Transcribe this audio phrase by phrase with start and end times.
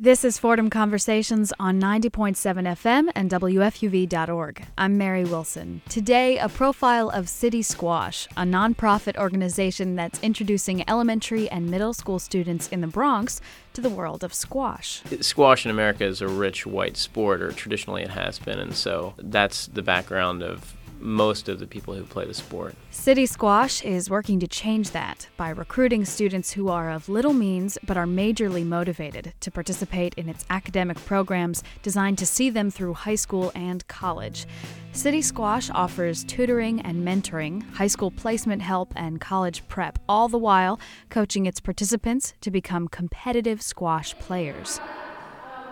[0.00, 4.64] This is Fordham Conversations on 90.7 FM and WFUV.org.
[4.78, 5.82] I'm Mary Wilson.
[5.88, 12.20] Today, a profile of City Squash, a nonprofit organization that's introducing elementary and middle school
[12.20, 13.40] students in the Bronx
[13.72, 15.02] to the world of squash.
[15.20, 19.14] Squash in America is a rich white sport, or traditionally it has been, and so
[19.18, 22.74] that's the background of most of the people who play the sport.
[22.90, 27.78] City Squash is working to change that by recruiting students who are of little means
[27.86, 32.94] but are majorly motivated to participate in its academic programs designed to see them through
[32.94, 34.46] high school and college.
[34.92, 40.38] City Squash offers tutoring and mentoring, high school placement help, and college prep, all the
[40.38, 44.80] while coaching its participants to become competitive squash players.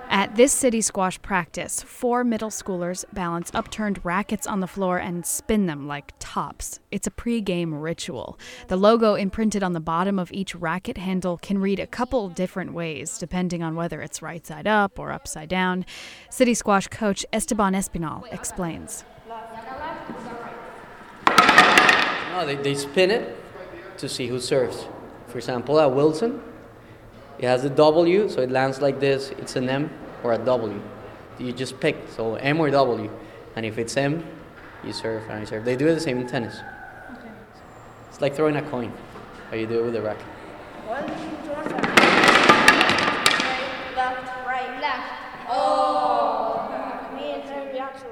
[0.09, 5.27] At this city squash practice, four middle schoolers balance upturned rackets on the floor and
[5.27, 6.81] spin them like tops.
[6.91, 8.39] It's a pre-game ritual.
[8.69, 12.73] The logo imprinted on the bottom of each racket handle can read a couple different
[12.73, 15.85] ways, depending on whether it's right side up or upside down.
[16.31, 19.05] City squash coach Esteban Espinal explains.
[21.27, 23.37] No, they, they spin it
[23.99, 24.87] to see who serves.
[25.27, 26.41] For example, at Wilson,
[27.39, 29.31] it has a W, so it lands like this.
[29.39, 29.91] It's an M
[30.23, 30.81] or a W.
[31.39, 33.11] You just pick, so M or W.
[33.57, 34.25] And if it's M,
[34.83, 35.65] you serve and you serve.
[35.65, 36.57] They do it the same in tennis.
[36.57, 37.29] Okay.
[38.09, 38.93] It's like throwing a coin,
[39.51, 40.25] how you do it with a racket.
[40.87, 41.37] What?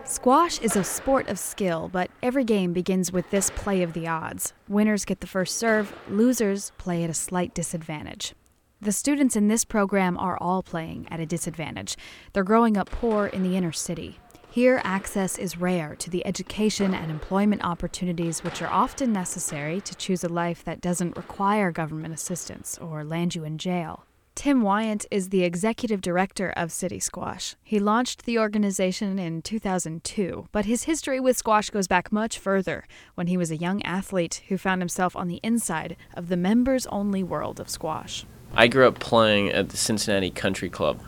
[0.07, 4.07] Squash is a sport of skill, but every game begins with this play of the
[4.07, 4.53] odds.
[4.69, 8.35] Winners get the first serve, losers play at a slight disadvantage.
[8.81, 11.97] The students in this program are all playing at a disadvantage.
[12.33, 14.19] They're growing up poor in the inner city.
[14.51, 19.95] Here, access is rare to the education and employment opportunities which are often necessary to
[19.95, 24.05] choose a life that doesn't require government assistance or land you in jail.
[24.35, 27.55] Tim Wyant is the executive director of City Squash.
[27.63, 32.85] He launched the organization in 2002, but his history with squash goes back much further
[33.15, 36.87] when he was a young athlete who found himself on the inside of the members
[36.89, 38.27] only world of squash.
[38.57, 41.01] I grew up playing at the Cincinnati Country Club.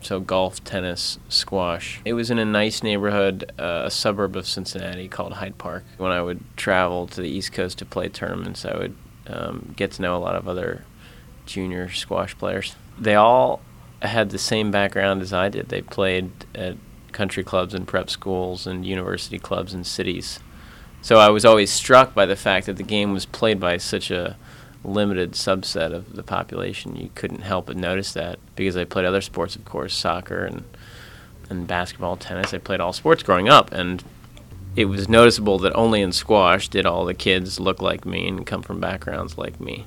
[0.00, 2.00] So golf, tennis, squash.
[2.06, 5.84] It was in a nice neighborhood, uh, a suburb of Cincinnati called Hyde Park.
[5.98, 9.92] When I would travel to the East Coast to play tournaments, I would um, get
[9.92, 10.84] to know a lot of other
[11.44, 12.76] junior squash players.
[12.98, 13.60] They all
[14.00, 15.68] had the same background as I did.
[15.68, 16.76] They played at
[17.12, 20.40] country clubs and prep schools and university clubs and cities.
[21.02, 24.10] So I was always struck by the fact that the game was played by such
[24.10, 24.36] a
[24.84, 26.96] limited subset of the population.
[26.96, 30.64] You couldn't help but notice that because I played other sports, of course, soccer and
[31.50, 32.54] and basketball, tennis.
[32.54, 34.02] I played all sports growing up, and
[34.76, 38.46] it was noticeable that only in squash did all the kids look like me and
[38.46, 39.86] come from backgrounds like me.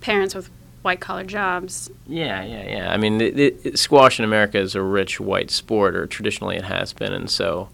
[0.00, 0.50] Parents with
[0.82, 1.90] white collar jobs.
[2.06, 2.92] Yeah, yeah, yeah.
[2.92, 6.64] I mean, it, it, squash in America is a rich white sport, or traditionally it
[6.64, 7.68] has been, and so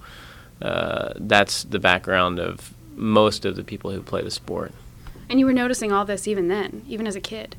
[0.61, 4.73] uh, that's the background of most of the people who play the sport.
[5.29, 7.57] And you were noticing all this even then, even as a kid.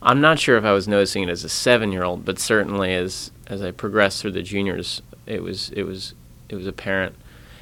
[0.00, 3.62] I'm not sure if I was noticing it as a seven-year-old, but certainly as as
[3.62, 6.14] I progressed through the juniors, it was it was
[6.48, 7.14] it was apparent.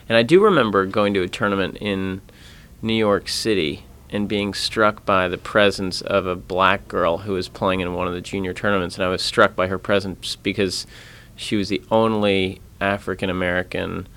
[0.08, 2.22] And I do remember going to a tournament in
[2.82, 7.48] New York City and being struck by the presence of a black girl who was
[7.48, 10.86] playing in one of the junior tournaments, and I was struck by her presence because
[11.36, 14.08] she was the only African American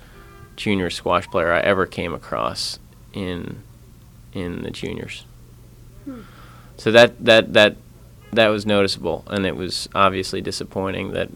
[0.56, 2.78] junior squash player I ever came across
[3.12, 3.62] in
[4.34, 5.24] in the juniors.
[6.04, 6.22] Hmm.
[6.76, 7.76] So that that that
[8.32, 11.30] that was noticeable, and it was obviously disappointing that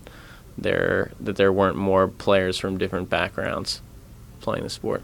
[0.56, 3.81] there that there weren't more players from different backgrounds
[4.41, 5.03] playing the sport.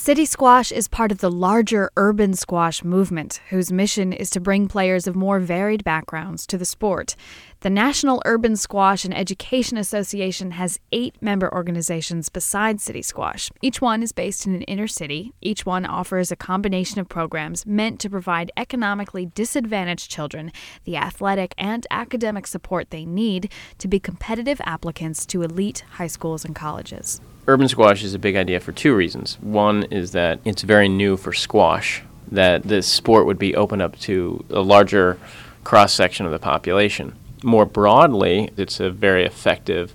[0.00, 4.68] City Squash is part of the larger urban squash movement, whose mission is to bring
[4.68, 7.16] players of more varied backgrounds to the sport.
[7.60, 13.50] The National Urban Squash and Education Association has eight member organizations besides City Squash.
[13.60, 15.32] Each one is based in an inner city.
[15.40, 20.52] Each one offers a combination of programs meant to provide economically disadvantaged children
[20.84, 26.44] the athletic and academic support they need to be competitive applicants to elite high schools
[26.44, 27.20] and colleges.
[27.48, 29.38] Urban squash is a big idea for two reasons.
[29.40, 33.98] One is that it's very new for squash, that this sport would be open up
[34.00, 35.18] to a larger
[35.64, 39.94] cross section of the population more broadly, it's a very effective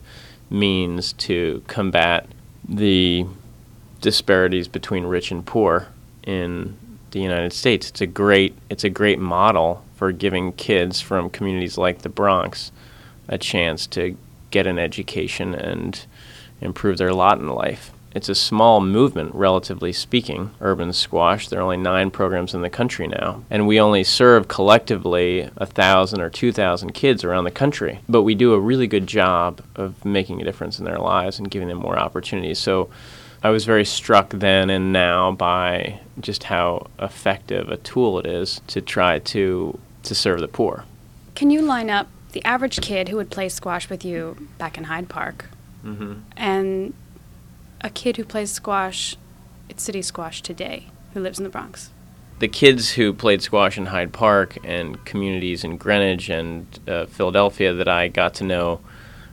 [0.50, 2.28] means to combat
[2.68, 3.26] the
[4.02, 5.88] disparities between rich and poor
[6.24, 6.78] in
[7.12, 7.90] the United States.
[7.90, 12.72] It's a great it's a great model for giving kids from communities like the Bronx
[13.28, 14.18] a chance to
[14.52, 16.06] get an education and
[16.64, 17.92] improve their lot in life.
[18.16, 21.48] it's a small movement, relatively speaking, urban squash.
[21.48, 25.66] There are only nine programs in the country now, and we only serve collectively a
[25.66, 28.00] thousand or two thousand kids around the country.
[28.08, 31.50] But we do a really good job of making a difference in their lives and
[31.50, 32.60] giving them more opportunities.
[32.60, 32.90] So
[33.42, 38.62] I was very struck then and now by just how effective a tool it is
[38.68, 40.86] to try to to serve the poor.
[41.34, 44.84] Can you line up the average kid who would play squash with you back in
[44.84, 45.46] Hyde Park
[45.84, 46.14] Mm-hmm.
[46.38, 46.94] and
[47.82, 49.18] a kid who plays squash
[49.70, 51.92] at City Squash today who lives in the Bronx?
[52.44, 57.74] the kids who played squash in Hyde Park and communities in Greenwich and uh, Philadelphia
[57.74, 58.82] that I got to know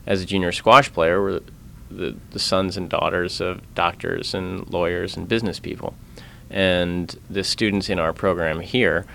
[0.07, 1.43] as a junior squash player were
[1.91, 5.95] the, the sons and daughters of doctors and lawyers and business people.
[6.51, 9.07] And the students in our program here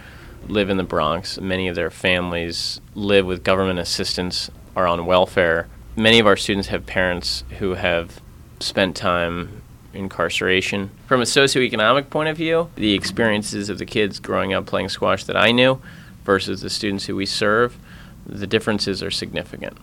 [0.49, 1.39] live in the Bronx.
[1.39, 5.67] Many of their families live with government assistance, are on welfare.
[5.95, 8.21] Many of our students have parents who have
[8.59, 9.61] spent time
[9.93, 10.91] in incarceration.
[11.07, 15.23] From a socioeconomic point of view, the experiences of the kids growing up playing squash
[15.23, 15.81] that I knew
[16.25, 17.77] versus the students who we serve,
[18.25, 19.77] the differences are significant.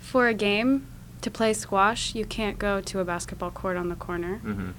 [0.00, 0.86] For a game,
[1.20, 4.40] to play squash, you can't go to a basketball court on the corner.
[4.44, 4.70] Mm-hmm.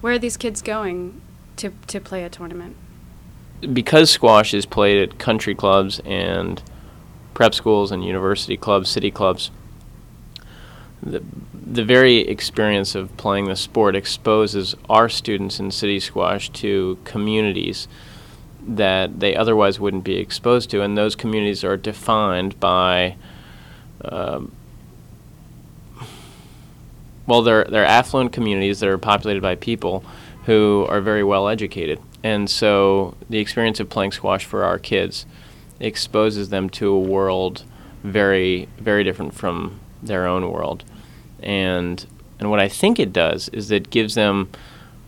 [0.00, 1.20] Where are these kids going
[1.56, 2.76] to, to play a tournament?
[3.72, 6.62] Because squash is played at country clubs and
[7.34, 9.50] prep schools and university clubs, city clubs,
[11.02, 11.22] the,
[11.52, 17.88] the very experience of playing the sport exposes our students in city squash to communities
[18.66, 23.16] that they otherwise wouldn't be exposed to, and those communities are defined by,
[24.04, 24.52] um,
[27.26, 30.04] well, they're they're affluent communities that are populated by people
[30.44, 35.24] who are very well educated, and so the experience of playing squash for our kids
[35.80, 37.62] exposes them to a world
[38.02, 40.84] very very different from their own world,
[41.42, 42.04] and
[42.38, 44.48] and what I think it does is it gives them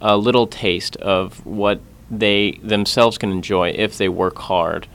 [0.01, 4.89] a little taste of what they themselves can enjoy if they work hard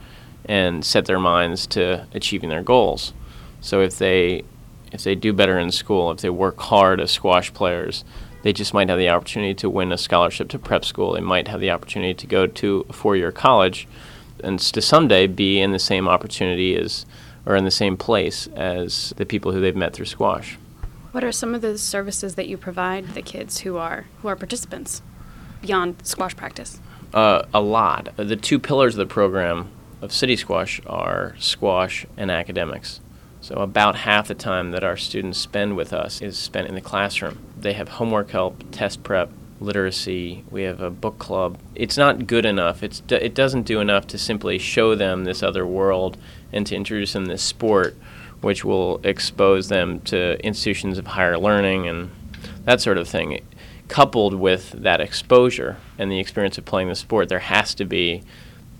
[0.44, 3.12] and set their minds to achieving their goals.
[3.60, 4.44] So if they
[4.92, 8.04] if they do better in school, if they work hard as squash players,
[8.42, 11.12] they just might have the opportunity to win a scholarship to prep school.
[11.12, 13.88] They might have the opportunity to go to a four-year college
[14.44, 17.06] and to someday be in the same opportunity as
[17.46, 20.58] or in the same place as the people who they've met through squash.
[21.12, 24.36] What are some of the services that you provide the kids who are who are
[24.36, 25.00] participants
[25.62, 26.80] beyond squash practice?
[27.14, 28.14] Uh, a lot.
[28.16, 29.70] The two pillars of the program
[30.02, 33.00] of City Squash are squash and academics.
[33.40, 36.80] So about half the time that our students spend with us is spent in the
[36.80, 37.38] classroom.
[37.56, 40.44] They have homework help, test prep, literacy.
[40.50, 41.58] We have a book club.
[41.74, 42.82] It's not good enough.
[42.82, 46.18] It's it doesn't do enough to simply show them this other world
[46.52, 47.96] and to introduce them this sport,
[48.40, 52.10] which will expose them to institutions of higher learning and
[52.64, 53.40] that sort of thing.
[53.88, 58.22] Coupled with that exposure and the experience of playing the sport, there has to be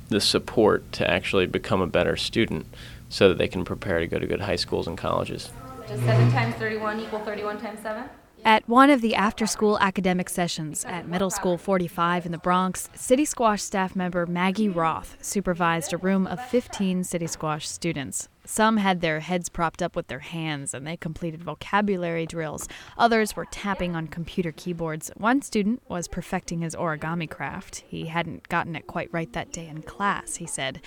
[0.08, 2.66] the support to actually become a better student
[3.08, 5.50] so that they can prepare to go to good high schools and colleges.
[5.86, 8.04] Does 7 times 31 equal 31 times 7?
[8.46, 12.88] At one of the after school academic sessions at Middle School 45 in the Bronx,
[12.94, 18.28] City Squash staff member Maggie Roth supervised a room of 15 City Squash students.
[18.44, 22.68] Some had their heads propped up with their hands and they completed vocabulary drills.
[22.96, 25.10] Others were tapping on computer keyboards.
[25.16, 27.82] One student was perfecting his origami craft.
[27.88, 30.80] He hadn't gotten it quite right that day in class, he said.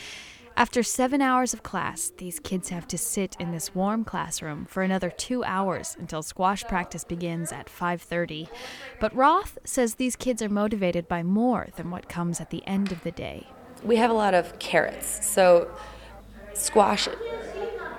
[0.60, 4.84] After seven hours of class, these kids have to sit in this warm classroom for
[4.84, 8.50] another two hours until squash practice begins at 5:30.
[9.00, 12.92] But Roth says these kids are motivated by more than what comes at the end
[12.92, 13.48] of the day.
[13.86, 15.26] We have a lot of carrots.
[15.26, 15.70] So,
[16.54, 17.08] squash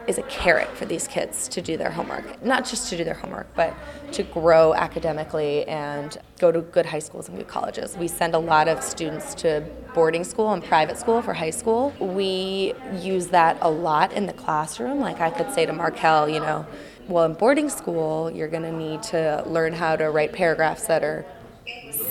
[0.06, 2.42] is a carrot for these kids to do their homework.
[2.44, 3.74] Not just to do their homework, but
[4.12, 7.96] to grow academically and go to good high schools and good colleges.
[7.96, 9.64] We send a lot of students to
[9.94, 11.92] boarding school and private school for high school.
[12.00, 15.00] We use that a lot in the classroom.
[15.00, 16.66] Like I could say to Markel, you know,
[17.08, 21.02] well, in boarding school, you're going to need to learn how to write paragraphs that
[21.02, 21.24] are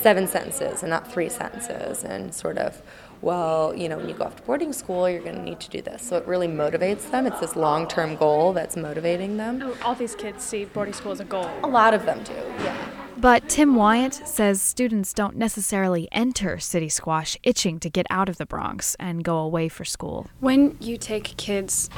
[0.02, 2.82] seven sentences and not three sentences, and sort of
[3.22, 5.70] well, you know, when you go off to boarding school, you're going to need to
[5.70, 6.02] do this.
[6.02, 7.26] So it really motivates them.
[7.26, 9.60] It's this long term goal that's motivating them.
[9.62, 11.50] Oh, all these kids see boarding school as a goal.
[11.62, 12.76] A lot of them do, yeah.
[13.18, 18.38] But Tim Wyant says students don't necessarily enter City Squash itching to get out of
[18.38, 20.28] the Bronx and go away for school.
[20.40, 21.90] When you take kids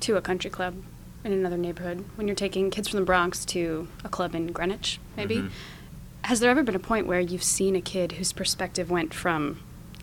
[0.00, 0.74] to a country club
[1.24, 5.00] in another neighborhood, when you're taking kids from the Bronx to a club in Greenwich,
[5.16, 5.48] maybe, mm-hmm.
[6.24, 9.60] has there ever been a point where you've seen a kid whose perspective went from,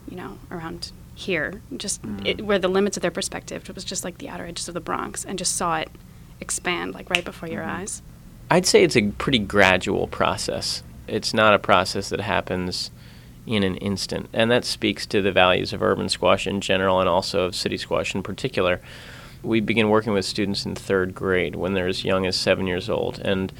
[0.10, 2.26] you know, around here, just mm.
[2.26, 4.80] it, where the limits of their perspective was just like the outer edges of the
[4.80, 5.90] Bronx, and just saw it
[6.40, 7.82] expand like right before your mm-hmm.
[7.82, 8.02] eyes?
[8.50, 10.84] I'd say it's a pretty gradual process.
[11.08, 12.92] It's not a process that happens
[13.46, 14.30] in an instant.
[14.34, 17.78] And that speaks to the values of urban squash in general and also of city
[17.78, 18.82] squash in particular.
[19.42, 22.90] We begin working with students in third grade when they're as young as seven years
[22.90, 23.52] old and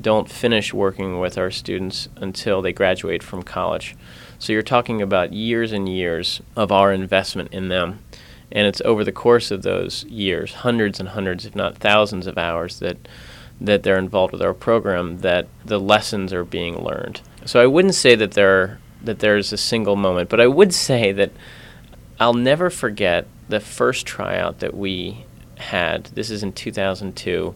[0.00, 3.96] don't finish working with our students until they graduate from college.
[4.40, 8.02] So you're talking about years and years of our investment in them.
[8.50, 12.36] And it's over the course of those years, hundreds and hundreds, if not thousands of
[12.36, 12.96] hours that
[13.60, 17.20] that they're involved with our program that the lessons are being learned.
[17.44, 21.12] So I wouldn't say that there that there's a single moment, but I would say
[21.12, 21.30] that
[22.18, 25.26] I'll never forget the first tryout that we
[25.58, 26.06] had.
[26.06, 27.54] This is in 2002.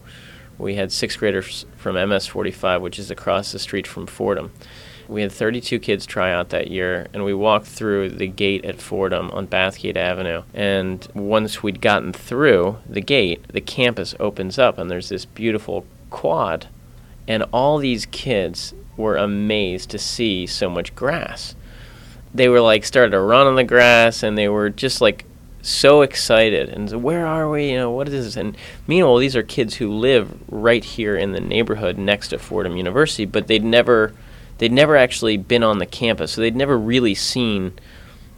[0.59, 4.53] We had sixth graders from MS 45, which is across the street from Fordham.
[5.09, 8.81] We had 32 kids try out that year, and we walked through the gate at
[8.81, 10.43] Fordham on Bathgate Avenue.
[10.55, 15.85] And once we'd gotten through the gate, the campus opens up, and there's this beautiful
[16.11, 16.69] quad.
[17.27, 21.55] And all these kids were amazed to see so much grass.
[22.35, 25.25] They were like started to run on the grass and they were just like
[25.63, 27.71] so excited and so, where are we?
[27.71, 28.37] You know, what is this?
[28.37, 28.57] And
[28.87, 33.25] meanwhile, these are kids who live right here in the neighborhood next to Fordham University,
[33.25, 34.13] but they'd never
[34.59, 37.73] they'd never actually been on the campus, so they'd never really seen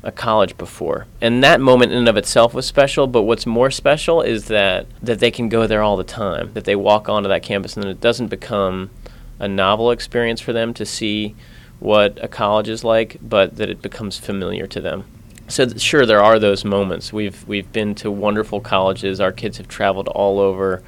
[0.03, 1.07] a college before.
[1.21, 4.87] And that moment in and of itself was special, but what's more special is that
[5.03, 7.87] that they can go there all the time, that they walk onto that campus and
[7.87, 8.91] it doesn't become
[9.39, 11.35] a novel experience for them to see
[11.81, 15.05] what a college is like, but that it becomes familiar to them.
[15.49, 17.13] So th- sure, there are those moments.
[17.13, 19.21] We've we've been to wonderful colleges.
[19.21, 20.83] Our kids have traveled all over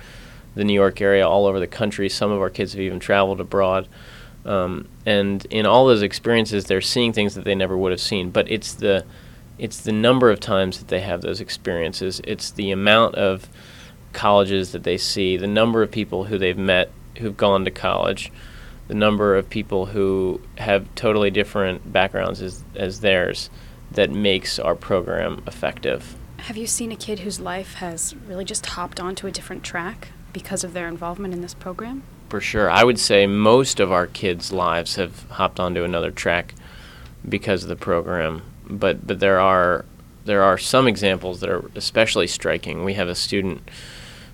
[0.55, 2.09] the New York area, all over the country.
[2.09, 3.89] Some of our kids have even traveled abroad.
[4.49, 8.31] Um, and in all those experiences, they're seeing things that they never would have seen.
[8.31, 9.05] But it's the
[9.59, 12.21] it's the number of times that they have those experiences.
[12.25, 13.49] It's the amount of
[14.12, 18.33] colleges that they see, the number of people who they've met who've gone to college,
[18.87, 23.50] the number of people who have totally different backgrounds as, as theirs
[23.90, 26.17] that makes our program effective.
[26.38, 30.09] Have you seen a kid whose life has really just hopped onto a different track
[30.33, 32.05] because of their involvement in this program?
[32.29, 32.71] For sure.
[32.71, 36.55] I would say most of our kids' lives have hopped onto another track
[37.27, 38.43] because of the program.
[38.69, 39.87] But but there are
[40.27, 42.85] there are some examples that are especially striking.
[42.85, 43.69] We have a student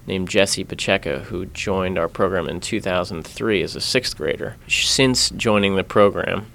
[0.07, 4.57] named Jesse Pacheco, who joined our program in 2003 as a sixth grader.
[4.69, 6.47] Since joining the program,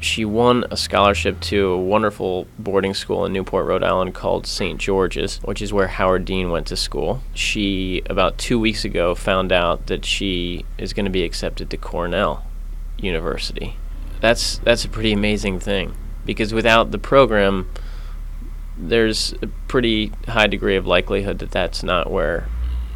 [0.00, 4.78] she won a scholarship to a wonderful boarding school in Newport, Rhode Island called St.
[4.78, 7.22] George's, which is where Howard Dean went to school.
[7.34, 11.76] She, about two weeks ago, found out that she is going to be accepted to
[11.76, 12.44] Cornell
[12.98, 13.76] University.
[14.20, 17.68] That's, that's a pretty amazing thing because without the program,
[18.76, 22.48] there's a pretty high degree of likelihood that that's not where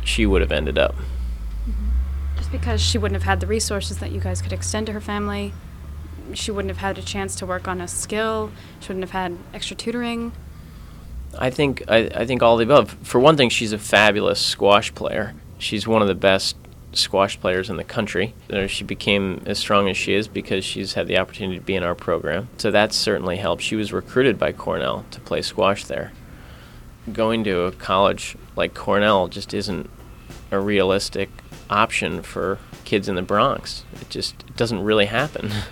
[0.04, 0.94] she would have ended up.
[0.94, 2.37] Mm-hmm.
[2.37, 5.00] Just because she wouldn't have had the resources that you guys could extend to her
[5.00, 5.52] family,
[6.34, 8.50] she wouldn't have had a chance to work on a skill,
[8.80, 10.32] she wouldn't have had extra tutoring.
[11.38, 12.96] I think I, I think all the above.
[13.02, 15.34] For one thing, she's a fabulous squash player.
[15.58, 16.56] She's one of the best
[16.92, 18.34] squash players in the country.
[18.66, 21.82] She became as strong as she is because she's had the opportunity to be in
[21.82, 22.48] our program.
[22.58, 23.62] So that certainly helped.
[23.62, 26.12] She was recruited by Cornell to play squash there
[27.10, 29.90] going to a college like Cornell just isn't
[30.50, 31.30] a realistic
[31.68, 33.84] option for kids in the Bronx.
[34.00, 35.50] It just it doesn't really happen.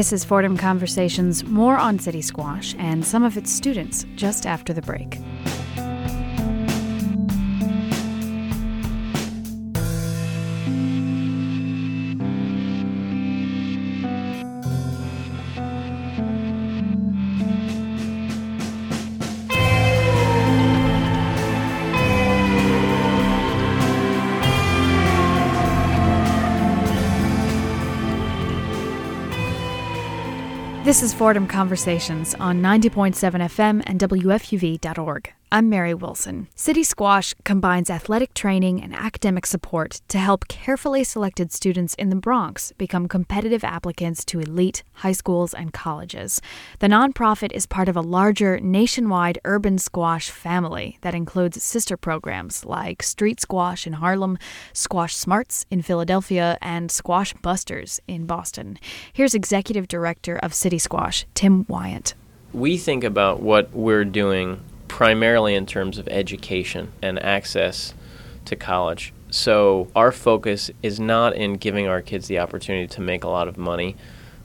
[0.00, 4.72] This is Fordham Conversations, more on City Squash and some of its students just after
[4.72, 5.18] the break.
[30.90, 35.32] This is Fordham Conversations on 90.7 FM and WFUV.org.
[35.52, 36.46] I'm Mary Wilson.
[36.54, 42.14] City Squash combines athletic training and academic support to help carefully selected students in the
[42.14, 46.40] Bronx become competitive applicants to elite high schools and colleges.
[46.78, 52.64] The nonprofit is part of a larger nationwide urban squash family that includes sister programs
[52.64, 54.38] like Street Squash in Harlem,
[54.72, 58.78] Squash Smarts in Philadelphia, and Squash Busters in Boston.
[59.12, 62.14] Here's Executive Director of City Squash, Tim Wyant.
[62.52, 67.94] We think about what we're doing primarily in terms of education and access
[68.44, 69.12] to college.
[69.30, 73.46] So our focus is not in giving our kids the opportunity to make a lot
[73.46, 73.94] of money.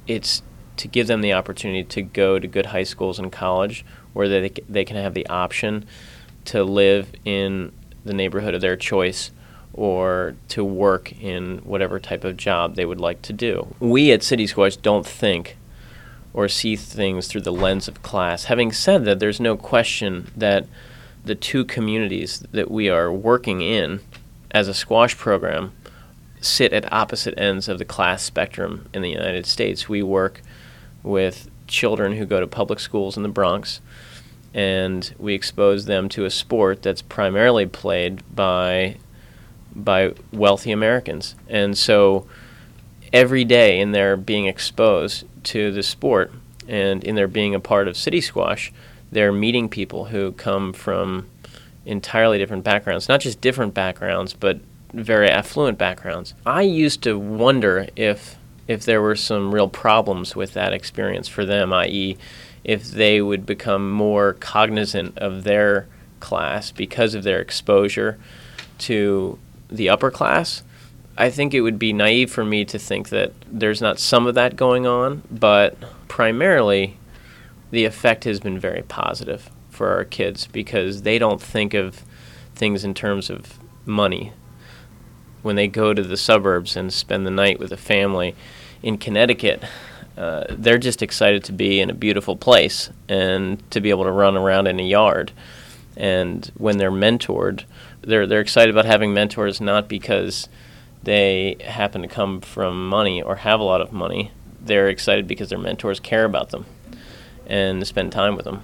[0.06, 0.44] It's
[0.78, 3.84] to give them the opportunity to go to good high schools and college
[4.14, 5.86] where they, they can have the option
[6.46, 7.72] to live in
[8.06, 9.32] the neighborhood of their choice
[9.74, 13.74] or to work in whatever type of job they would like to do.
[13.80, 15.58] We at City Squash don't think
[16.36, 18.44] or see things through the lens of class.
[18.44, 20.68] Having said that, there's no question that
[21.24, 24.02] the two communities that we are working in
[24.52, 25.72] as a squash program
[26.42, 29.88] sit at opposite ends of the class spectrum in the United States.
[29.88, 30.42] We work
[31.04, 33.80] with children who go to public schools in the Bronx,
[34.54, 38.98] and we expose them to a sport that's primarily played by
[39.74, 41.36] by wealthy Americans.
[41.48, 42.28] And so
[43.14, 46.32] every day in their being exposed to the sport
[46.68, 48.72] and in their being a part of City Squash,
[49.12, 51.28] they're meeting people who come from
[51.86, 54.60] entirely different backgrounds, not just different backgrounds, but
[54.94, 56.34] very affluent backgrounds.
[56.46, 58.38] I used to wonder if
[58.68, 62.18] if there were some real problems with that experience for them, i.e.,
[62.64, 65.88] if they would become more cognizant of their
[66.20, 68.18] class because of their exposure
[68.80, 69.38] to
[69.70, 70.64] the upper class.
[71.18, 74.36] I think it would be naive for me to think that there's not some of
[74.36, 76.98] that going on, but primarily
[77.72, 82.04] the effect has been very positive for our kids because they don't think of
[82.54, 84.34] things in terms of money
[85.46, 88.34] when they go to the suburbs and spend the night with a family
[88.82, 89.64] in Connecticut,
[90.18, 94.12] uh, they're just excited to be in a beautiful place and to be able to
[94.12, 95.32] run around in a yard.
[95.96, 97.66] And when they're mentored,
[98.02, 100.50] they're they're excited about having mentors not because
[101.06, 104.32] they happen to come from money or have a lot of money.
[104.60, 106.66] They're excited because their mentors care about them
[107.46, 108.62] and spend time with them.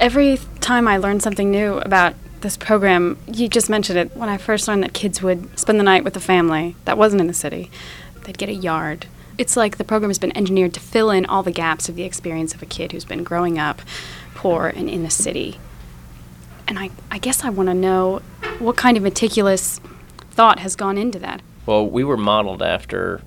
[0.00, 4.16] Every time I learn something new about this program, you just mentioned it.
[4.16, 7.20] When I first learned that kids would spend the night with a family that wasn't
[7.20, 7.70] in the city,
[8.24, 9.06] they'd get a yard.
[9.36, 12.04] It's like the program has been engineered to fill in all the gaps of the
[12.04, 13.82] experience of a kid who's been growing up
[14.34, 15.58] poor and in the city.
[16.66, 18.22] And I, I guess I want to know
[18.58, 19.80] what kind of meticulous
[20.30, 21.42] thought has gone into that.
[21.68, 23.20] Well, we were modeled after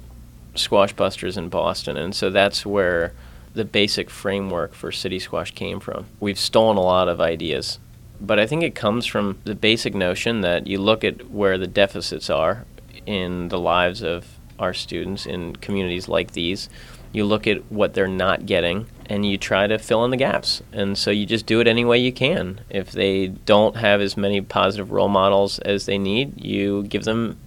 [0.56, 3.14] Squash Busters in Boston, and so that's where
[3.54, 6.08] the basic framework for City Squash came from.
[6.20, 7.78] We've stolen a lot of ideas
[8.22, 11.68] but I think it comes from the basic notion that you look at where the
[11.68, 12.66] deficits are
[13.06, 16.70] in the lives of our students in communities like these.
[17.12, 20.62] You look at what they're not getting and you try to fill in the gaps.
[20.72, 22.62] And so you just do it any way you can.
[22.70, 27.38] If they don't have as many positive role models as they need, you give them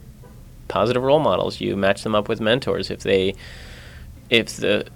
[0.68, 1.60] positive role models.
[1.60, 2.90] You match them up with mentors.
[2.90, 3.34] If they
[4.30, 4.86] if the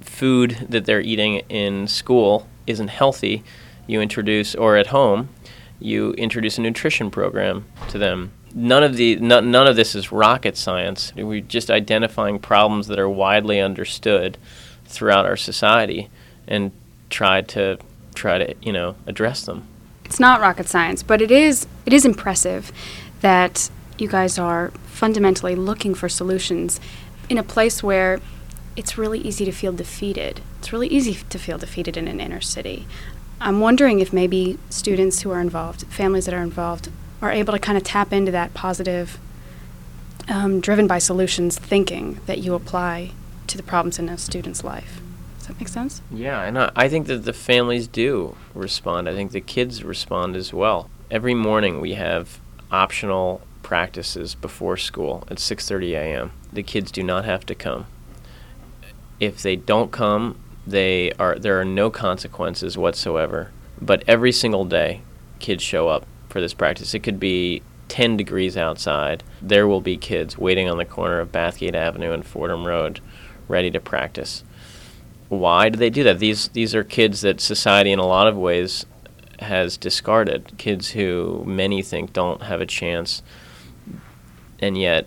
[0.00, 3.42] food that they're eating in school isn't healthy,
[3.86, 5.28] you introduce, or at home,
[5.80, 8.32] you introduce a nutrition program to them.
[8.54, 11.12] None of the none, none of this is rocket science.
[11.16, 14.38] We're just identifying problems that are widely understood
[14.84, 16.08] throughout our society
[16.46, 16.70] and
[17.10, 17.78] try to
[18.14, 19.66] try to you know address them.
[20.04, 22.70] It's not rocket science, but it is it is impressive
[23.20, 26.80] that you guys are fundamentally looking for solutions
[27.28, 28.20] in a place where
[28.76, 30.40] it's really easy to feel defeated.
[30.58, 32.86] It's really easy to feel defeated in an inner city.
[33.40, 37.58] I'm wondering if maybe students who are involved, families that are involved, are able to
[37.58, 39.18] kind of tap into that positive,
[40.28, 43.10] um, driven by solutions thinking that you apply
[43.48, 45.00] to the problems in a student's life.
[45.38, 46.00] Does that make sense?
[46.10, 49.08] Yeah, and I, I think that the families do respond.
[49.08, 50.88] I think the kids respond as well.
[51.10, 56.30] Every morning we have optional practices before school at 6:30 a.m.
[56.52, 57.86] The kids do not have to come.
[59.18, 63.50] If they don't come, they are there are no consequences whatsoever.
[63.80, 65.00] But every single day,
[65.40, 66.94] kids show up for this practice.
[66.94, 69.22] It could be 10 degrees outside.
[69.42, 73.00] There will be kids waiting on the corner of Bathgate Avenue and Fordham Road,
[73.48, 74.44] ready to practice.
[75.28, 76.18] Why do they do that?
[76.18, 78.86] These these are kids that society, in a lot of ways,
[79.40, 80.52] has discarded.
[80.58, 83.22] Kids who many think don't have a chance,
[84.60, 85.06] and yet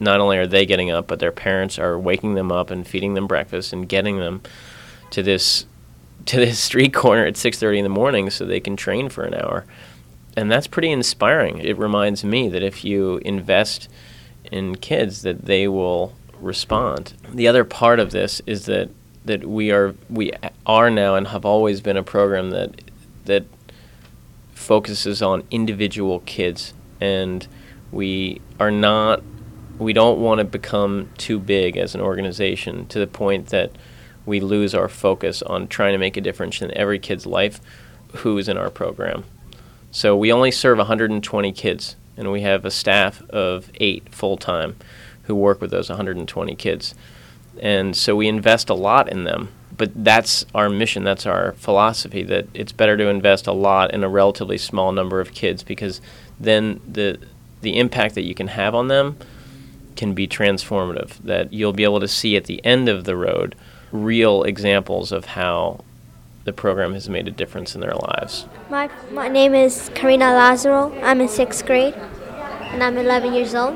[0.00, 3.14] not only are they getting up, but their parents are waking them up and feeding
[3.14, 4.42] them breakfast and getting them
[5.10, 5.66] to this
[6.26, 9.34] to this street corner at 6:30 in the morning so they can train for an
[9.34, 9.64] hour.
[10.36, 11.58] And that's pretty inspiring.
[11.58, 13.88] It reminds me that if you invest
[14.50, 17.14] in kids that they will respond.
[17.32, 18.90] The other part of this is that
[19.24, 20.32] that we are we
[20.66, 22.80] are now and have always been a program that
[23.24, 23.44] that
[24.52, 27.46] focuses on individual kids and
[27.94, 29.22] we are not
[29.78, 33.72] we don't want to become too big as an organization to the point that
[34.24, 37.60] we lose our focus on trying to make a difference in every kid's life
[38.16, 39.24] who is in our program.
[39.90, 44.76] So we only serve 120 kids, and we have a staff of eight full time
[45.24, 46.94] who work with those 120 kids.
[47.60, 49.50] And so we invest a lot in them.
[49.76, 54.04] But that's our mission, that's our philosophy that it's better to invest a lot in
[54.04, 56.00] a relatively small number of kids because
[56.38, 57.18] then the
[57.64, 59.16] the impact that you can have on them
[59.96, 61.18] can be transformative.
[61.24, 63.56] That you'll be able to see at the end of the road
[63.90, 65.84] real examples of how
[66.44, 68.46] the program has made a difference in their lives.
[68.70, 70.92] My, my name is Karina Lazaro.
[71.02, 73.74] I'm in sixth grade and I'm 11 years old.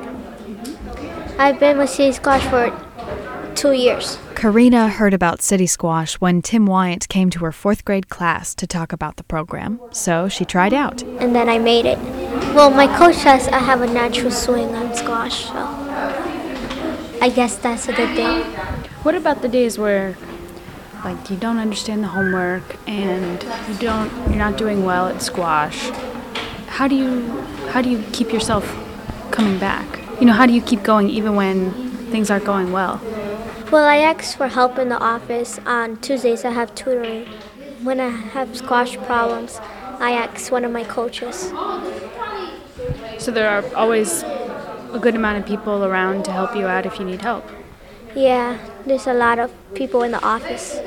[1.39, 4.19] I've been with City Squash for two years.
[4.35, 8.67] Karina heard about City Squash when Tim Wyant came to her fourth grade class to
[8.67, 11.03] talk about the program, so she tried out.
[11.03, 11.99] And then I made it.
[12.55, 15.55] Well, my coach says I have a natural swing on squash, so
[17.21, 18.43] I guess that's a good thing.
[19.03, 20.17] What about the days where
[21.05, 25.91] like you don't understand the homework and you don't you're not doing well at squash?
[26.67, 27.23] How do you
[27.71, 28.65] how do you keep yourself
[29.31, 30.01] coming back?
[30.21, 31.73] You know, how do you keep going even when
[32.11, 33.01] things aren't going well?
[33.71, 35.61] Well, I ask for help in the office.
[35.67, 37.27] On Tuesdays, I have tutoring.
[37.83, 39.61] When I have squash problems,
[40.01, 41.53] I ask one of my coaches.
[43.19, 46.99] So there are always a good amount of people around to help you out if
[46.99, 47.45] you need help.
[48.15, 50.81] Yeah, there's a lot of people in the office.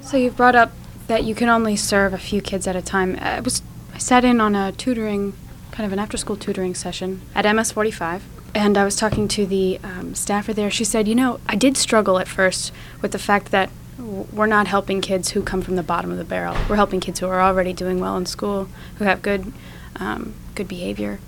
[0.00, 0.72] So you've brought up
[1.06, 3.16] that you can only serve a few kids at a time.
[3.20, 3.62] I was
[3.94, 5.34] I sat in on a tutoring,
[5.70, 9.78] kind of an after-school tutoring session at MS 45, and I was talking to the
[9.84, 10.70] um, staffer there.
[10.70, 14.66] She said, "You know, I did struggle at first with the fact that we're not
[14.66, 16.56] helping kids who come from the bottom of the barrel.
[16.68, 19.52] We're helping kids who are already doing well in school, who have good,
[19.96, 21.20] um, good behavior."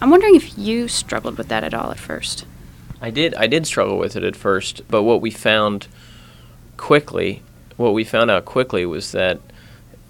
[0.00, 2.46] I'm wondering if you struggled with that at all at first.
[3.02, 5.88] I did I did struggle with it at first, but what we found
[6.76, 7.42] quickly,
[7.76, 9.40] what we found out quickly was that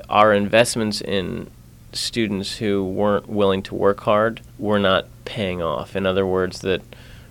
[0.09, 1.51] our investments in
[1.93, 5.97] students who weren't willing to work hard were not paying off.
[5.97, 6.83] In other words, that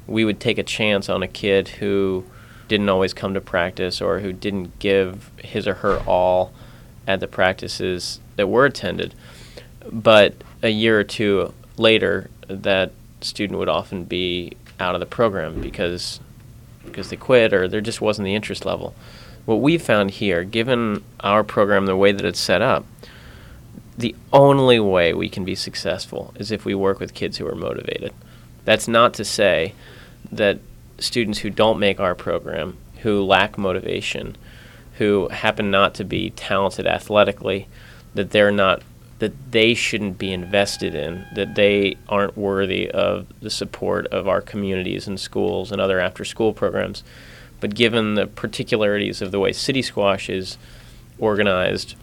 [0.06, 2.26] we would take a chance on a kid who
[2.70, 6.54] didn't always come to practice or who didn't give his or her all
[7.06, 9.14] at the practices that were attended.
[9.92, 15.60] But a year or two later, that student would often be out of the program
[15.60, 16.22] because
[16.86, 18.96] because they quit or there just wasn't the interest level.
[19.46, 22.86] What we found here, given our program the way that it's set up,
[23.98, 27.56] the only way we can be successful is if we work with kids who are
[27.56, 28.14] motivated.
[28.64, 29.74] That's not to say
[30.32, 30.60] that
[31.00, 34.36] students who don't make our program, who lack motivation,
[34.98, 37.68] who happen not to be talented athletically,
[38.14, 38.82] that they're not
[39.20, 44.40] that they shouldn't be invested in, that they aren't worthy of the support of our
[44.40, 47.04] communities and schools and other after school programs.
[47.60, 50.58] But given the particularities of the way City Squash is
[51.20, 51.96] organized,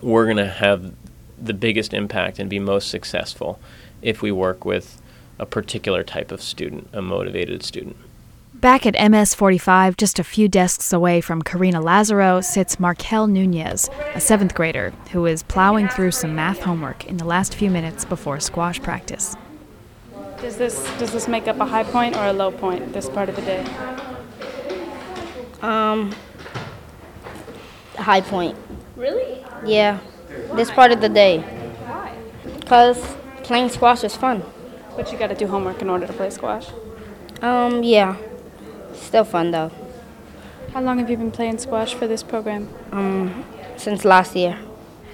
[0.00, 0.94] we're going to have
[1.36, 3.58] the biggest impact and be most successful
[4.00, 5.00] if we work with
[5.40, 7.96] a particular type of student, a motivated student.
[8.52, 13.88] Back at MS 45, just a few desks away from Karina Lazaro, sits Markel Nunez,
[14.14, 18.04] a seventh grader who is plowing through some math homework in the last few minutes
[18.04, 19.34] before squash practice.
[20.42, 23.30] Does this does this make up a high point or a low point this part
[23.30, 23.64] of the day?
[25.62, 26.14] Um,
[27.96, 28.58] high point.
[28.94, 29.42] Really?
[29.64, 30.00] Yeah,
[30.54, 31.38] this part of the day.
[31.40, 32.14] Why?
[32.58, 34.42] Because playing squash is fun.
[34.96, 36.68] But you got to do homework in order to play squash.
[37.42, 38.16] Um, yeah.
[38.94, 39.70] Still fun though.
[40.72, 42.68] How long have you been playing squash for this program?
[42.92, 43.44] Um,
[43.76, 44.58] since last year.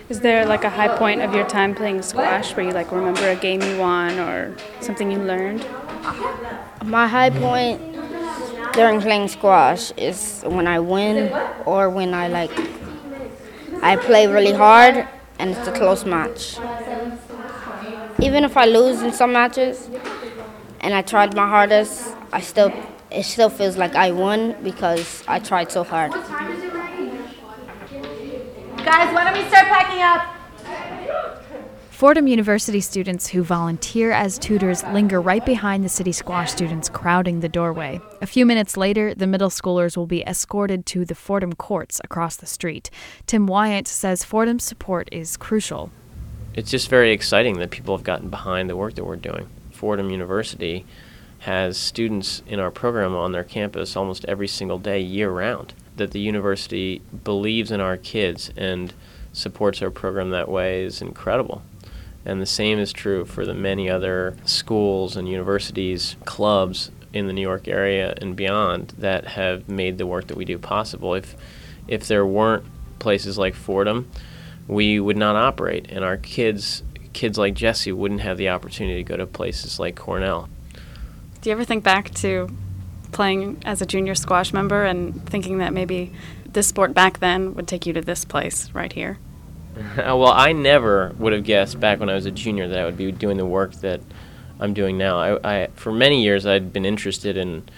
[0.09, 3.29] Is there like a high point of your time playing squash where you like remember
[3.29, 5.67] a game you won or something you learned?
[6.85, 7.81] My high point
[8.73, 11.33] during playing squash is when I win
[11.65, 12.53] or when I like
[13.83, 15.09] I play really hard
[15.39, 16.59] and it's a close match.
[18.21, 19.91] Even if I lose in some matches
[20.81, 22.73] and I tried my hardest, I still
[23.11, 26.13] it still feels like I won because I tried so hard.
[28.85, 30.33] Guys, why don't we start packing up?
[31.91, 37.41] Fordham University students who volunteer as tutors linger right behind the city squash students crowding
[37.41, 37.99] the doorway.
[38.21, 42.37] A few minutes later, the middle schoolers will be escorted to the Fordham courts across
[42.37, 42.91] the street.
[43.27, 45.91] Tim Wyant says Fordham's support is crucial.
[46.57, 49.51] It's just very exciting that people have gotten behind the work that we're doing.
[49.73, 50.87] Fordham University
[51.41, 55.75] has students in our program on their campus almost every single day, year round.
[55.97, 58.95] That the university believes in our kids and
[59.35, 61.61] supports our program that way is incredible.
[62.25, 67.35] And the same is true for the many other schools and universities, clubs in the
[67.35, 71.13] New York area and beyond that have made the work that we do possible.
[71.13, 71.37] If,
[71.87, 72.65] if there weren't
[72.99, 74.11] places like Fordham,
[74.69, 79.09] we would not operate, and our kids, kids like Jesse, wouldn't have the opportunity to
[79.09, 80.49] go to places like Cornell.
[81.41, 82.49] Do you ever think back to
[83.13, 86.13] playing as a junior squash member and thinking that maybe
[86.53, 89.19] this sport back then would take you to this place right here?
[89.97, 92.97] well, I never would have guessed back when I was a junior that I would
[92.97, 94.01] be doing the work that
[94.59, 95.19] I'm doing now.
[95.19, 97.69] I, I for many years I'd been interested in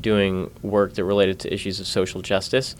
[0.00, 2.76] doing work that related to issues of social justice,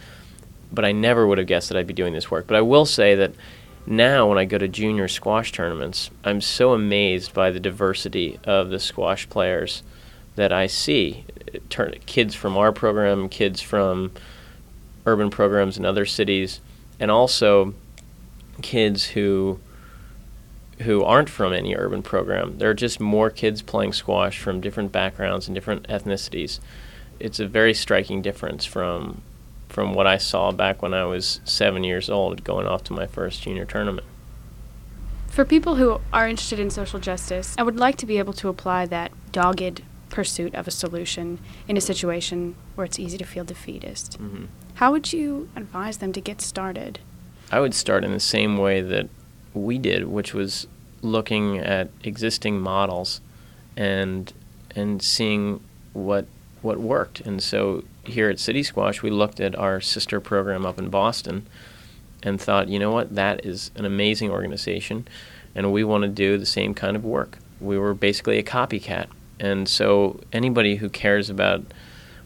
[0.73, 2.47] but I never would have guessed that I'd be doing this work.
[2.47, 3.33] But I will say that
[3.87, 8.71] now when I go to junior squash tournaments, I'm so amazed by the diversity of
[8.71, 9.83] the squash players
[10.37, 11.25] that I see.
[11.71, 14.13] Turn, kids from our program, kids from
[15.07, 16.61] urban programs in other cities,
[17.01, 17.75] and also
[18.63, 19.59] kids who
[20.83, 22.59] who aren't from any urban program.
[22.59, 26.61] There are just more kids playing squash from different backgrounds and different ethnicities.
[27.19, 29.23] It's a very striking difference from
[29.79, 33.07] from what I saw back when I was seven years old, going off to my
[33.07, 34.05] first junior tournament.
[35.29, 38.49] For people who are interested in social justice, I would like to be able to
[38.49, 41.39] apply that dogged pursuit of a solution
[41.69, 44.21] in a situation where it's easy to feel defeatist.
[44.21, 44.47] Mm-hmm.
[44.75, 46.99] How would you advise them to get started?
[47.53, 49.09] I would start in the same way that
[49.55, 50.67] we did, which was
[51.03, 53.21] looking at existing models
[53.77, 54.33] and
[54.75, 55.61] and seeing
[55.93, 56.27] what
[56.63, 57.21] what worked.
[57.21, 61.47] And so here at City Squash, we looked at our sister program up in Boston
[62.23, 65.07] and thought, you know what, that is an amazing organization,
[65.55, 67.39] and we want to do the same kind of work.
[67.61, 69.07] We were basically a copycat.
[69.41, 71.63] And so anybody who cares about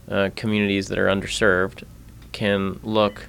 [0.08, 1.84] uh, communities that are underserved
[2.32, 3.26] can look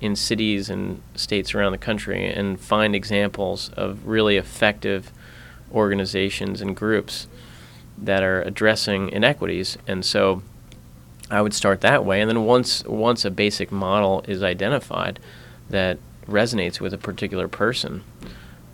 [0.00, 5.12] in cities and states around the country and find examples of really effective
[5.72, 7.28] organizations and groups
[7.96, 9.78] that are addressing inequities.
[9.86, 10.42] And so
[11.32, 12.20] I would start that way.
[12.20, 15.18] And then once once a basic model is identified
[15.70, 18.04] that resonates with a particular person,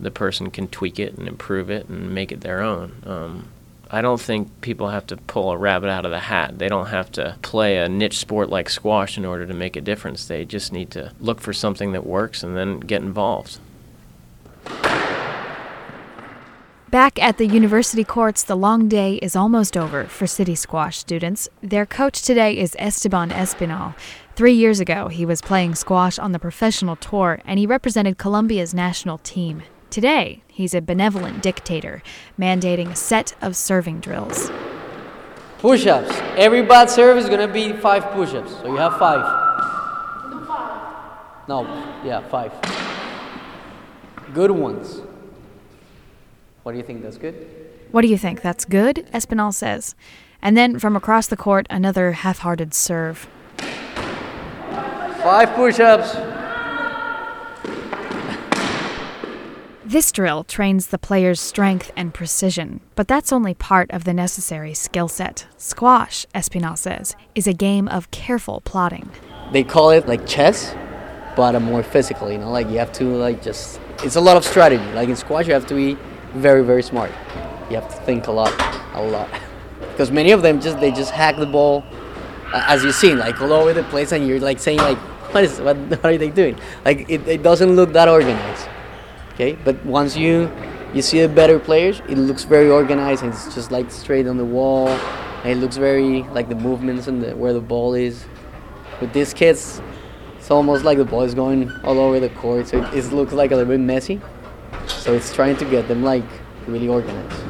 [0.01, 3.03] the person can tweak it and improve it and make it their own.
[3.07, 3.49] Um,
[3.91, 6.59] I don't think people have to pull a rabbit out of the hat.
[6.59, 9.81] They don't have to play a niche sport like squash in order to make a
[9.81, 10.27] difference.
[10.27, 13.59] They just need to look for something that works and then get involved.
[16.91, 21.47] Back at the university courts, the long day is almost over for City Squash students.
[21.63, 23.95] Their coach today is Esteban Espinal.
[24.35, 28.73] Three years ago, he was playing squash on the professional tour and he represented Colombia's
[28.73, 29.65] national team.
[29.91, 32.03] Today, he's a benevolent dictator,
[32.39, 34.51] mandating a set of serving drills.
[35.59, 36.17] Push ups.
[36.39, 38.53] Every bad serve is going to be five push ups.
[38.53, 39.45] So you have five.
[41.49, 41.65] No,
[42.03, 42.53] yeah, five.
[44.33, 45.03] Good ones.
[46.69, 47.01] What do you think?
[47.01, 47.35] That's good?
[47.93, 48.43] What do you think?
[48.43, 49.09] That's good?
[49.15, 49.95] Espinal says.
[50.43, 53.27] And then from across the court, another half hearted serve.
[55.23, 56.13] Five push ups.
[59.83, 64.75] This drill trains the player's strength and precision, but that's only part of the necessary
[64.75, 65.47] skill set.
[65.57, 69.09] Squash, Espinal says, is a game of careful plotting.
[69.53, 70.75] They call it like chess,
[71.35, 74.37] but a more physical, you know, like you have to like just it's a lot
[74.37, 74.85] of strategy.
[74.93, 75.97] Like in squash you have to be
[76.35, 77.11] very very smart.
[77.71, 78.53] You have to think a lot,
[78.95, 79.29] a lot.
[79.81, 81.85] Because many of them just they just hack the ball
[82.53, 84.99] uh, as you've seen, like all over the place and you're like saying like
[85.33, 86.59] what is what, what are they doing?
[86.85, 88.69] Like it, it doesn't look that organized.
[89.35, 90.51] Okay, but once you
[90.95, 94.37] you see the better players, it looks very organized and it's just like straight on
[94.37, 94.89] the wall.
[94.89, 98.25] And it looks very like the movements and the, where the ball is.
[99.01, 99.81] With these kids,
[100.37, 103.33] it's almost like the ball is going all over the court, so it, it looks
[103.33, 104.21] like a little bit messy.
[104.91, 106.25] So it's trying to get them like
[106.67, 107.43] really organized.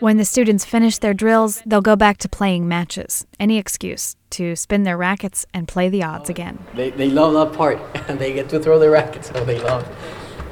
[0.00, 3.26] When the students finish their drills, they'll go back to playing matches.
[3.38, 6.58] Any excuse to spin their rackets and play the odds oh, again.
[6.74, 7.78] They, they love that part.
[8.08, 9.86] And they get to throw their rackets, so they love.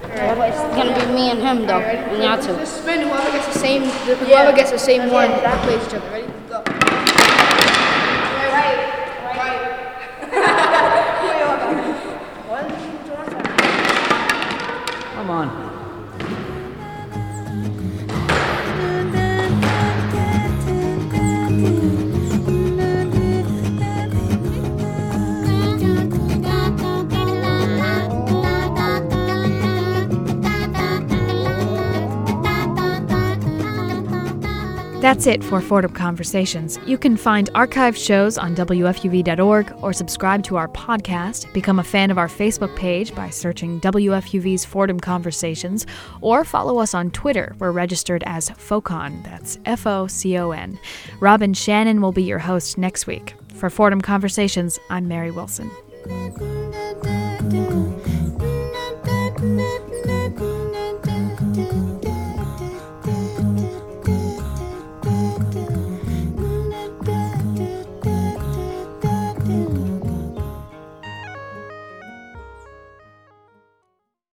[0.04, 2.64] It's gonna be me and him though, and y'all two.
[2.66, 3.82] Spin whoever gets the same.
[3.82, 5.30] Whoever gets the same one
[5.62, 6.10] plays each other.
[6.10, 6.37] Ready?
[35.08, 36.78] That's it for Fordham Conversations.
[36.84, 42.10] You can find archived shows on WFUV.org or subscribe to our podcast, become a fan
[42.10, 45.86] of our Facebook page by searching WFUV's Fordham Conversations,
[46.20, 47.56] or follow us on Twitter.
[47.58, 49.22] We're registered as FOCON.
[49.22, 50.78] That's F O C O N.
[51.20, 53.34] Robin Shannon will be your host next week.
[53.54, 55.70] For Fordham Conversations, I'm Mary Wilson.